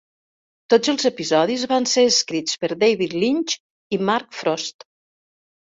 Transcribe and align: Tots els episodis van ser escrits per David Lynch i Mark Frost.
Tots 0.73 0.91
els 0.93 1.05
episodis 1.09 1.67
van 1.73 1.87
ser 1.93 2.07
escrits 2.13 2.59
per 2.65 2.73
David 2.87 3.15
Lynch 3.25 3.55
i 3.99 4.05
Mark 4.11 4.35
Frost. 4.43 4.93